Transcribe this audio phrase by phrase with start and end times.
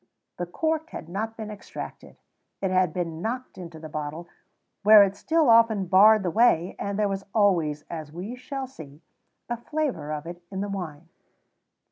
[0.37, 2.17] The cork had not been extracted;
[2.59, 4.27] it had been knocked into the bottle,
[4.81, 9.03] where it still often barred the way, and there was always, as we shall see,
[9.47, 11.07] a flavour of it in the wine.